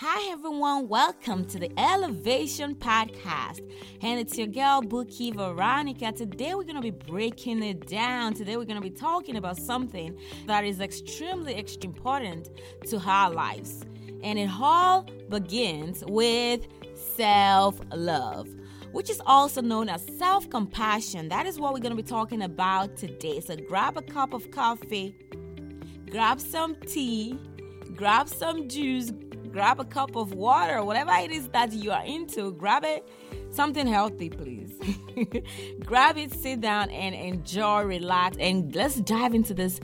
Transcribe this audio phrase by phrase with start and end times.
[0.00, 0.86] Hi, everyone.
[0.86, 3.68] Welcome to the Elevation Podcast.
[4.00, 6.12] And it's your girl, Buki Veronica.
[6.12, 8.34] Today, we're going to be breaking it down.
[8.34, 10.16] Today, we're going to be talking about something
[10.46, 12.48] that is extremely, extremely important
[12.86, 13.84] to our lives.
[14.22, 18.48] And it all begins with self love,
[18.92, 21.28] which is also known as self compassion.
[21.28, 23.40] That is what we're going to be talking about today.
[23.40, 25.16] So, grab a cup of coffee,
[26.08, 27.36] grab some tea,
[27.96, 29.10] grab some juice
[29.48, 33.08] grab a cup of water, whatever it is that you are into, grab it.
[33.50, 34.72] Something healthy, please.
[35.84, 39.80] grab it, sit down, and enjoy, relax, and let's dive into this.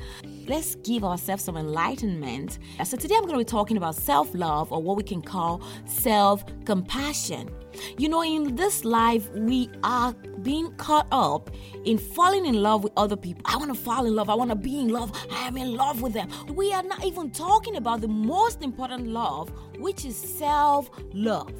[0.47, 2.59] Let's give ourselves some enlightenment.
[2.79, 5.23] Uh, so, today I'm going to be talking about self love or what we can
[5.23, 7.49] call self compassion.
[7.97, 10.13] You know, in this life, we are
[10.43, 11.51] being caught up
[11.87, 13.43] in falling in love with other people.
[13.47, 14.29] I want to fall in love.
[14.29, 15.13] I want to be in love.
[15.33, 16.29] I am in love with them.
[16.51, 21.55] We are not even talking about the most important love, which is self love.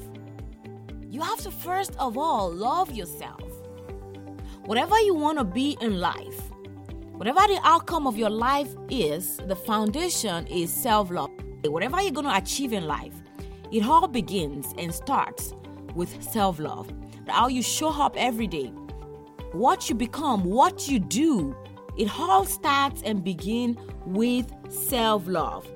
[1.09, 3.41] You have to first of all love yourself.
[4.65, 6.51] Whatever you want to be in life,
[7.17, 11.31] whatever the outcome of your life is, the foundation is self love.
[11.63, 13.13] Whatever you're going to achieve in life,
[13.71, 15.53] it all begins and starts
[15.95, 16.91] with self love.
[17.27, 18.67] How you show up every day,
[19.51, 21.55] what you become, what you do,
[21.97, 25.67] it all starts and begins with self love.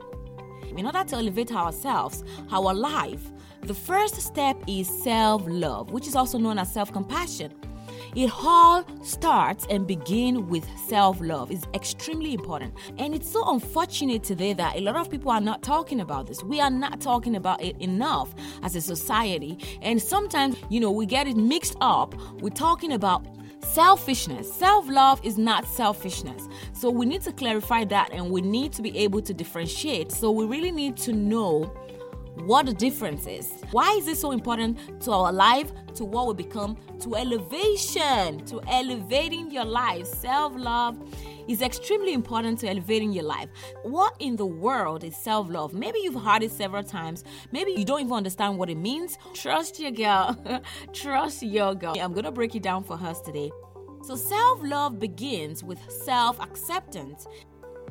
[0.77, 3.31] In order to elevate ourselves, our life,
[3.61, 7.53] the first step is self love, which is also known as self compassion.
[8.15, 11.51] It all starts and begin with self-love.
[11.51, 12.73] It's extremely important.
[12.97, 16.43] And it's so unfortunate today that a lot of people are not talking about this.
[16.43, 19.59] We are not talking about it enough as a society.
[19.81, 22.15] And sometimes, you know, we get it mixed up.
[22.41, 23.25] We're talking about
[23.61, 24.51] selfishness.
[24.51, 26.47] Self love is not selfishness.
[26.73, 30.11] So we need to clarify that and we need to be able to differentiate.
[30.11, 31.71] So we really need to know
[32.45, 33.51] what the difference is.
[33.71, 38.61] Why is this so important to our life, to what we become, to elevation, to
[38.67, 40.05] elevating your life?
[40.07, 40.97] Self love
[41.47, 43.49] is extremely important to elevating your life.
[43.83, 45.73] What in the world is self love?
[45.73, 47.23] Maybe you've heard it several times.
[47.51, 49.17] Maybe you don't even understand what it means.
[49.33, 50.61] Trust your girl.
[50.93, 51.95] Trust your girl.
[51.99, 53.51] I'm going to break it down for us today.
[54.01, 57.27] So, self love begins with self acceptance.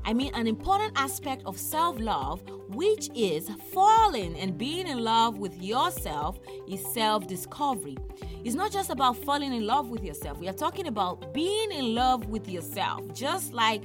[0.09, 5.37] I mean, an important aspect of self love, which is falling and being in love
[5.37, 7.99] with yourself, is self discovery.
[8.43, 11.95] It's not just about falling in love with yourself, we are talking about being in
[11.95, 13.83] love with yourself, just like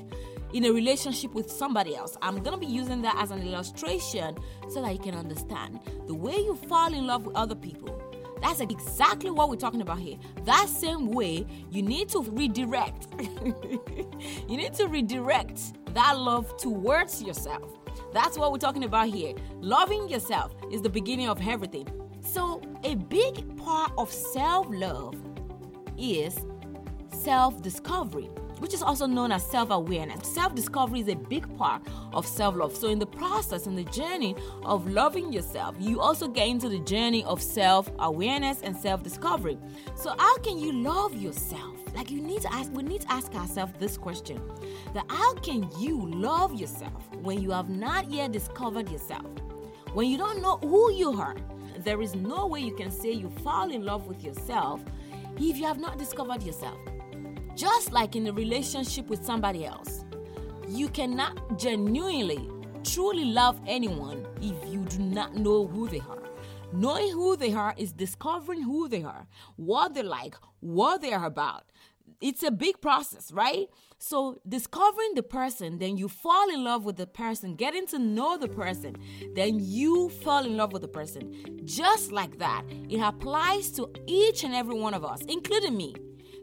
[0.54, 2.16] in a relationship with somebody else.
[2.22, 4.38] I'm to be using that as an illustration
[4.70, 8.13] so that you can understand the way you fall in love with other people.
[8.44, 10.18] That's exactly what we're talking about here.
[10.44, 13.08] That same way, you need to redirect.
[14.50, 15.62] you need to redirect
[15.94, 17.72] that love towards yourself.
[18.12, 19.34] That's what we're talking about here.
[19.62, 21.88] Loving yourself is the beginning of everything.
[22.20, 25.16] So, a big part of self love
[25.98, 26.38] is
[27.14, 28.30] self discovery
[28.64, 30.26] which is also known as self awareness.
[30.26, 32.74] Self discovery is a big part of self love.
[32.74, 36.80] So, in the process, in the journey of loving yourself, you also get into the
[36.80, 39.58] journey of self awareness and self discovery.
[39.96, 41.76] So, how can you love yourself?
[41.94, 44.42] Like, you need to ask, we need to ask ourselves this question
[44.94, 49.26] that how can you love yourself when you have not yet discovered yourself?
[49.92, 51.36] When you don't know who you are,
[51.80, 54.82] there is no way you can say you fall in love with yourself
[55.36, 56.80] if you have not discovered yourself.
[57.56, 60.06] Just like in a relationship with somebody else,
[60.68, 62.50] you cannot genuinely,
[62.84, 66.24] truly love anyone if you do not know who they are.
[66.72, 71.26] Knowing who they are is discovering who they are, what they like, what they are
[71.26, 71.66] about.
[72.20, 73.68] It's a big process, right?
[74.00, 78.38] So, discovering the person, then you fall in love with the person, getting to know
[78.38, 78.96] the person,
[79.36, 81.62] then you fall in love with the person.
[81.66, 85.96] Just like that, it applies to each and every one of us, including me.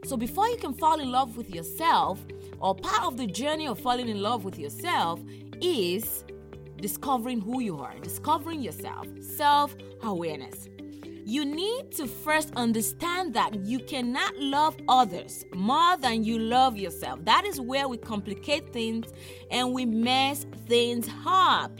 [0.05, 2.19] So before you can fall in love with yourself,
[2.59, 5.19] or part of the journey of falling in love with yourself
[5.61, 6.23] is
[6.77, 10.67] discovering who you are, discovering yourself, self awareness.
[11.23, 17.23] You need to first understand that you cannot love others more than you love yourself.
[17.25, 19.07] That is where we complicate things
[19.51, 21.79] and we mess things up.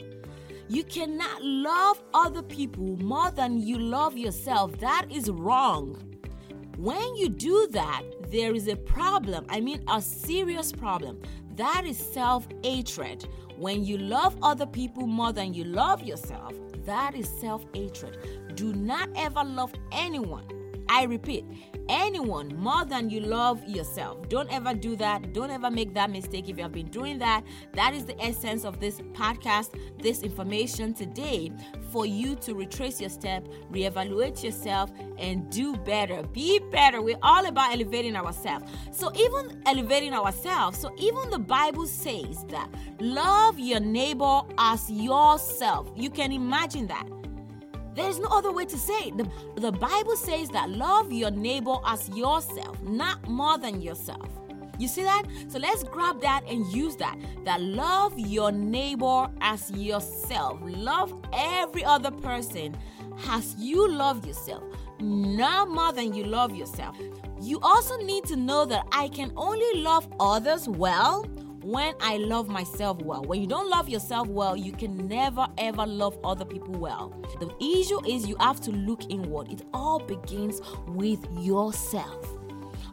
[0.68, 4.78] You cannot love other people more than you love yourself.
[4.78, 6.11] That is wrong.
[6.82, 8.02] When you do that,
[8.32, 9.46] there is a problem.
[9.48, 11.22] I mean, a serious problem.
[11.54, 13.28] That is self hatred.
[13.56, 18.18] When you love other people more than you love yourself, that is self hatred.
[18.56, 20.42] Do not ever love anyone
[20.94, 21.46] I repeat,
[21.88, 24.28] anyone more than you love yourself.
[24.28, 25.32] Don't ever do that.
[25.32, 26.50] Don't ever make that mistake.
[26.50, 29.70] If you have been doing that, that is the essence of this podcast,
[30.02, 31.50] this information today
[31.90, 36.22] for you to retrace your step, reevaluate yourself, and do better.
[36.24, 37.00] Be better.
[37.00, 38.70] We're all about elevating ourselves.
[38.90, 42.68] So, even elevating ourselves, so even the Bible says that
[43.00, 45.90] love your neighbor as yourself.
[45.96, 47.21] You can imagine that.
[47.94, 49.16] There's no other way to say it.
[49.18, 49.28] The,
[49.60, 54.28] the Bible says that love your neighbor as yourself, not more than yourself.
[54.78, 55.24] You see that?
[55.48, 57.16] So let's grab that and use that.
[57.44, 60.58] That love your neighbor as yourself.
[60.62, 62.76] Love every other person
[63.28, 64.64] as you love yourself,
[64.98, 66.96] not more than you love yourself.
[67.40, 71.26] You also need to know that I can only love others well
[71.62, 73.22] when I love myself well.
[73.22, 77.12] When you don't love yourself well, you can never ever love other people well.
[77.40, 79.50] The issue is you have to look inward.
[79.52, 82.41] It all begins with yourself.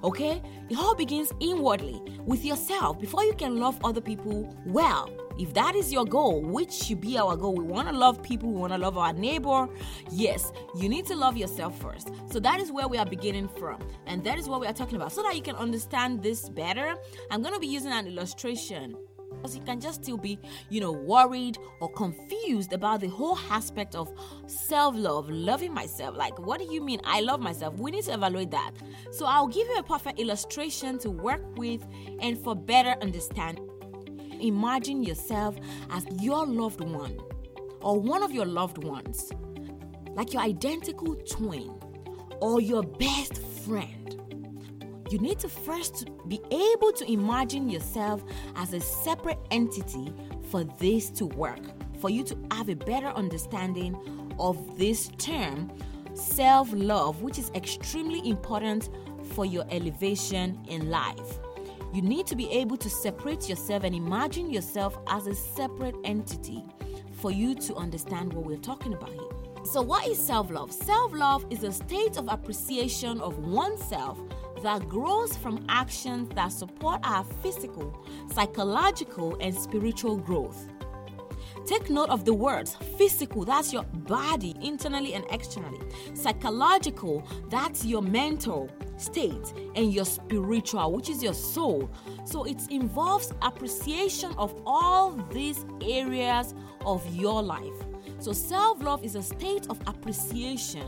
[0.04, 0.42] Okay?
[0.70, 5.10] It all begins inwardly with yourself before you can love other people well.
[5.40, 8.50] If that is your goal, which should be our goal, we want to love people,
[8.50, 9.70] we want to love our neighbor.
[10.12, 12.10] Yes, you need to love yourself first.
[12.30, 13.80] So that is where we are beginning from.
[14.06, 15.14] And that is what we are talking about.
[15.14, 16.96] So that you can understand this better,
[17.32, 18.98] I'm going to be using an illustration
[19.40, 20.38] because you can just still be,
[20.70, 24.12] you know, worried or confused about the whole aspect of
[24.48, 26.18] self love, loving myself.
[26.18, 27.78] Like, what do you mean I love myself?
[27.80, 28.72] We need to evaluate that.
[29.12, 31.86] So, I'll give you a perfect illustration to work with
[32.22, 33.70] and for better understanding.
[34.42, 35.58] Imagine yourself
[35.90, 37.18] as your loved one
[37.82, 39.32] or one of your loved ones,
[40.16, 41.72] like your identical twin
[42.42, 44.19] or your best friend.
[45.10, 48.24] You need to first be able to imagine yourself
[48.56, 50.14] as a separate entity
[50.52, 51.62] for this to work,
[52.00, 53.98] for you to have a better understanding
[54.38, 55.72] of this term,
[56.14, 58.90] self love, which is extremely important
[59.34, 61.40] for your elevation in life.
[61.92, 66.64] You need to be able to separate yourself and imagine yourself as a separate entity
[67.14, 69.66] for you to understand what we're talking about here.
[69.66, 70.72] So, what is self love?
[70.72, 74.20] Self love is a state of appreciation of oneself
[74.64, 80.68] that grows from actions that support our physical, psychological, and spiritual growth.
[81.66, 85.80] Take note of the words physical, that's your body, internally and externally.
[86.14, 89.54] Psychological, that's your mental state.
[89.76, 91.90] And your spiritual, which is your soul.
[92.26, 97.74] So it involves appreciation of all these areas of your life.
[98.20, 100.84] So self love is a state of appreciation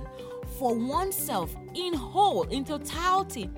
[0.62, 3.50] for oneself in whole, in totality,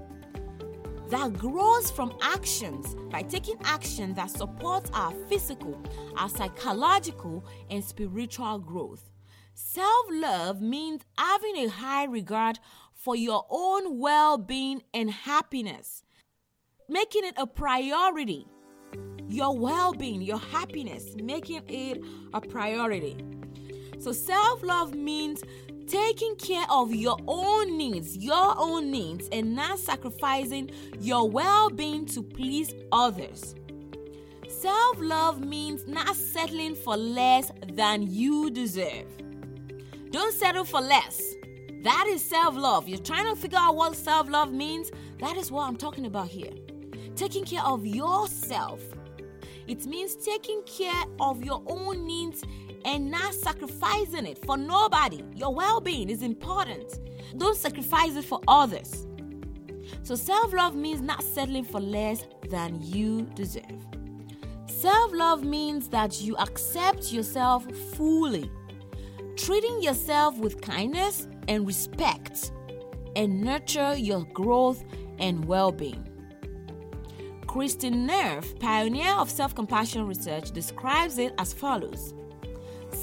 [1.09, 5.77] that grows from actions by taking action that supports our physical,
[6.15, 9.11] our psychological, and spiritual growth.
[9.53, 12.57] Self love means having a high regard
[12.93, 16.03] for your own well being and happiness,
[16.87, 18.47] making it a priority.
[19.27, 22.01] Your well being, your happiness, making it
[22.33, 23.17] a priority.
[23.99, 25.43] So, self love means
[25.93, 32.03] taking care of your own needs, your own needs, and not sacrificing your well being
[32.03, 33.53] to please others.
[34.49, 39.05] Self love means not settling for less than you deserve.
[40.09, 41.21] Don't settle for less.
[41.83, 42.87] That is self love.
[42.87, 44.89] You're trying to figure out what self love means.
[45.19, 46.53] That is what I'm talking about here.
[47.15, 48.81] Taking care of yourself.
[49.67, 52.43] It means taking care of your own needs
[52.85, 55.23] and not sacrificing it for nobody.
[55.35, 56.99] Your well being is important.
[57.37, 59.07] Don't sacrifice it for others.
[60.03, 63.85] So, self love means not settling for less than you deserve.
[64.67, 68.49] Self love means that you accept yourself fully,
[69.37, 72.51] treating yourself with kindness and respect,
[73.15, 74.83] and nurture your growth
[75.19, 76.07] and well being.
[77.45, 82.13] Kristin Neff, pioneer of self compassion research, describes it as follows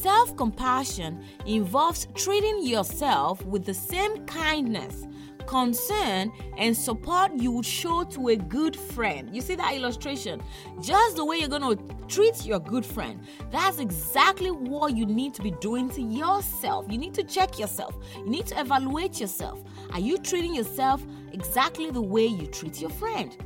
[0.00, 5.07] Self compassion involves treating yourself with the same kindness,
[5.47, 9.28] concern, and support you would show to a good friend.
[9.30, 10.40] You see that illustration?
[10.80, 13.21] Just the way you're going to treat your good friend.
[13.50, 16.87] That's exactly what you need to be doing to yourself.
[16.88, 19.62] You need to check yourself, you need to evaluate yourself.
[19.92, 21.04] Are you treating yourself
[21.35, 23.37] exactly the way you treat your friend?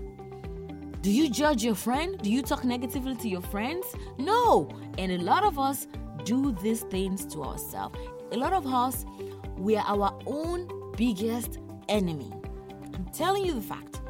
[1.02, 2.16] Do you judge your friend?
[2.22, 3.84] Do you talk negatively to your friends?
[4.18, 4.70] No.
[4.98, 5.86] And a lot of us
[6.24, 7.98] do these things to ourselves.
[8.32, 9.04] A lot of us,
[9.56, 12.32] we are our own biggest enemy.
[12.94, 14.00] I'm telling you the fact.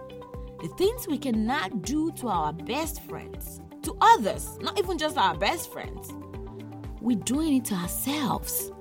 [0.61, 5.37] The things we cannot do to our best friends, to others, not even just our
[5.37, 6.13] best friends,
[7.01, 8.73] we're doing it to ourselves.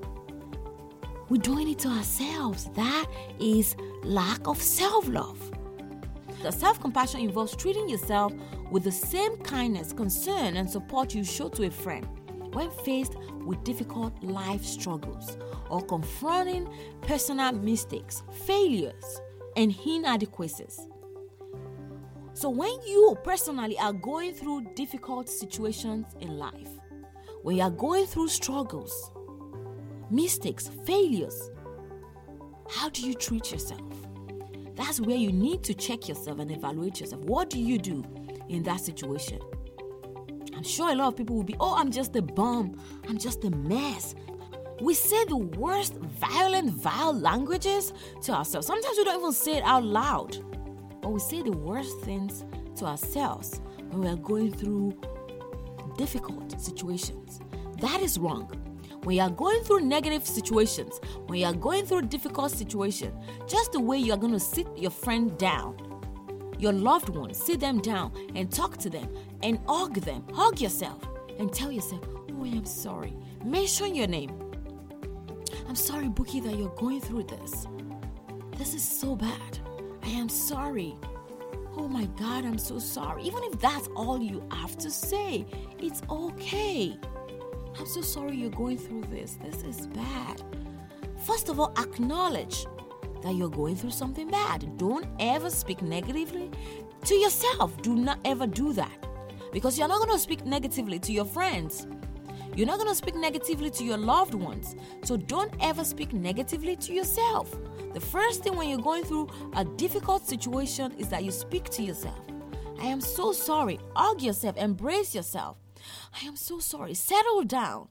[1.27, 2.69] We're doing it to ourselves.
[2.75, 3.07] That
[3.39, 5.51] is lack of self love.
[6.41, 8.33] The self compassion involves treating yourself
[8.71, 12.07] with the same kindness, concern, and support you show to a friend
[12.53, 15.37] when faced with difficult life struggles
[15.69, 16.69] or confronting
[17.01, 19.21] personal mistakes, failures,
[19.55, 20.87] and inadequacies.
[22.33, 26.69] So, when you personally are going through difficult situations in life,
[27.43, 29.11] when you are going through struggles,
[30.09, 31.51] mistakes, failures,
[32.69, 33.81] how do you treat yourself?
[34.75, 37.21] That's where you need to check yourself and evaluate yourself.
[37.25, 38.03] What do you do
[38.49, 39.39] in that situation?
[40.63, 42.79] I'm sure a lot of people will be, oh, I'm just a bum.
[43.09, 44.15] I'm just a mess.
[44.79, 47.91] We say the worst, violent, vile languages
[48.21, 48.67] to ourselves.
[48.67, 50.37] Sometimes we don't even say it out loud,
[51.01, 52.45] but we say the worst things
[52.77, 54.97] to ourselves when we are going through
[55.97, 57.41] difficult situations.
[57.81, 58.49] That is wrong.
[59.03, 63.13] When you are going through negative situations, when you are going through difficult situations,
[63.49, 65.75] just the way you are going to sit your friend down,
[66.63, 69.09] your loved ones, sit them down and talk to them
[69.43, 71.05] and hug them, hug yourself
[71.37, 72.01] and tell yourself,
[72.31, 73.13] Oh, I am sorry.
[73.43, 74.31] Mention your name.
[75.67, 77.67] I'm sorry, Buki, that you're going through this.
[78.57, 79.59] This is so bad.
[80.03, 80.95] I am sorry.
[81.75, 83.23] Oh my God, I'm so sorry.
[83.23, 85.45] Even if that's all you have to say,
[85.79, 86.97] it's okay.
[87.77, 89.37] I'm so sorry you're going through this.
[89.43, 90.41] This is bad.
[91.25, 92.65] First of all, acknowledge
[93.23, 94.77] that you're going through something bad.
[94.77, 96.51] Don't ever speak negatively
[97.05, 97.81] to yourself.
[97.81, 98.91] Do not ever do that.
[99.51, 101.87] Because you're not going to speak negatively to your friends.
[102.55, 104.75] You're not going to speak negatively to your loved ones.
[105.03, 107.55] So don't ever speak negatively to yourself.
[107.93, 111.83] The first thing when you're going through a difficult situation is that you speak to
[111.83, 112.19] yourself.
[112.79, 113.79] I am so sorry.
[113.95, 115.57] Hug yourself, embrace yourself.
[116.21, 116.93] I am so sorry.
[116.93, 117.87] Settle down.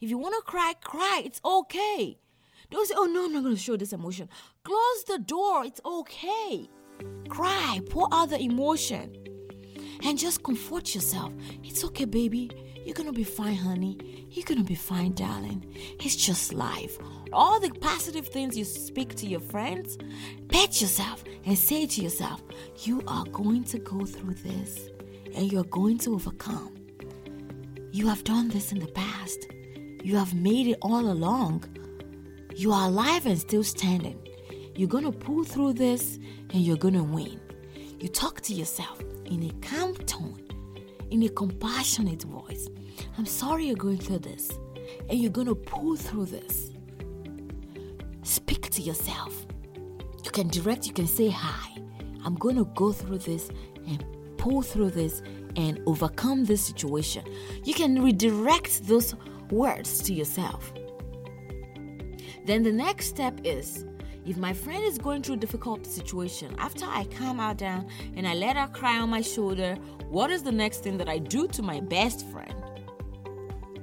[0.00, 1.22] If you want to cry, cry.
[1.24, 2.18] It's okay.
[2.72, 4.30] Don't say, oh no, I'm not going to show this emotion.
[4.64, 5.66] Close the door.
[5.66, 6.70] It's okay.
[7.28, 7.80] Cry.
[7.90, 9.14] Pour out the emotion.
[10.02, 11.32] And just comfort yourself.
[11.62, 12.50] It's okay, baby.
[12.82, 14.26] You're going to be fine, honey.
[14.30, 15.66] You're going to be fine, darling.
[16.00, 16.96] It's just life.
[17.30, 19.98] All the positive things you speak to your friends,
[20.48, 22.42] pet yourself and say to yourself,
[22.78, 24.88] You are going to go through this
[25.36, 26.74] and you're going to overcome.
[27.92, 29.46] You have done this in the past.
[30.02, 31.64] You have made it all along.
[32.54, 34.18] You are alive and still standing.
[34.76, 36.18] You're going to pull through this
[36.50, 37.40] and you're going to win.
[37.98, 40.42] You talk to yourself in a calm tone,
[41.10, 42.68] in a compassionate voice.
[43.16, 44.50] I'm sorry you're going through this,
[45.08, 46.70] and you're going to pull through this.
[48.22, 49.46] Speak to yourself.
[50.24, 51.76] You can direct, you can say, Hi,
[52.24, 53.50] I'm going to go through this
[53.86, 54.04] and
[54.36, 55.22] pull through this
[55.56, 57.24] and overcome this situation.
[57.64, 59.14] You can redirect those
[59.50, 60.72] words to yourself.
[62.44, 63.86] Then the next step is
[64.24, 68.26] if my friend is going through a difficult situation, after I calm her down and
[68.26, 69.74] I let her cry on my shoulder,
[70.08, 72.54] what is the next thing that I do to my best friend?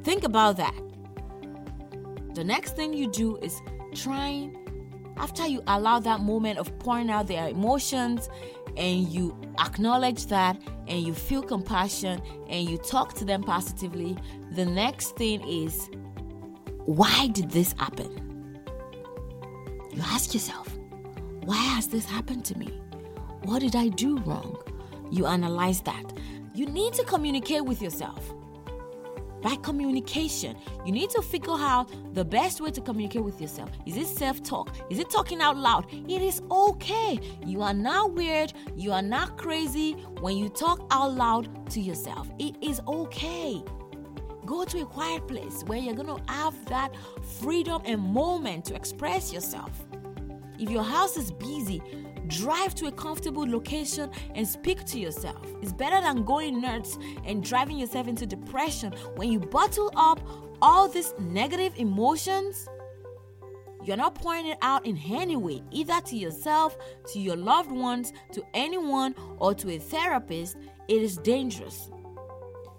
[0.04, 0.76] Think about that.
[2.36, 3.62] The next thing you do is
[3.94, 4.56] trying,
[5.18, 8.30] after you allow that moment of pouring out their emotions
[8.78, 14.18] and you acknowledge that and you feel compassion and you talk to them positively,
[14.52, 15.90] the next thing is
[16.86, 18.29] why did this happen?
[20.00, 20.74] You ask yourself,
[21.44, 22.80] why has this happened to me?
[23.44, 24.58] What did I do wrong?
[25.12, 26.14] You analyze that.
[26.54, 28.34] You need to communicate with yourself.
[29.42, 33.72] By communication, you need to figure out the best way to communicate with yourself.
[33.86, 34.74] Is it self talk?
[34.90, 35.86] Is it talking out loud?
[35.92, 37.20] It is okay.
[37.46, 38.54] You are not weird.
[38.78, 42.30] You are not crazy when you talk out loud to yourself.
[42.40, 43.62] It is okay.
[44.50, 46.92] Go to a quiet place where you're going to have that
[47.40, 49.70] freedom and moment to express yourself.
[50.58, 51.84] If your house is busy,
[52.26, 55.46] drive to a comfortable location and speak to yourself.
[55.62, 58.92] It's better than going nuts and driving yourself into depression.
[59.18, 60.20] When you bottle up
[60.64, 62.68] all these negative emotions,
[63.86, 66.76] you're not pouring it out in any way, either to yourself,
[67.14, 70.58] to your loved ones, to anyone, or to a therapist.
[70.88, 71.92] It is dangerous.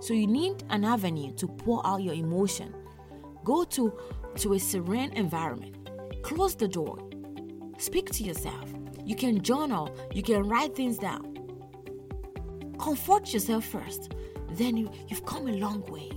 [0.00, 2.74] So you need an avenue to pour out your emotion.
[3.44, 3.92] Go to,
[4.36, 5.88] to a serene environment.
[6.22, 6.98] Close the door.
[7.78, 8.72] Speak to yourself.
[9.04, 11.36] You can journal, you can write things down.
[12.78, 14.12] Comfort yourself first.
[14.52, 16.10] Then you, you've come a long way.